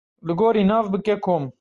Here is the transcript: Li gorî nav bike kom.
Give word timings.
Li 0.27 0.33
gorî 0.39 0.63
nav 0.69 0.85
bike 0.93 1.15
kom. 1.25 1.43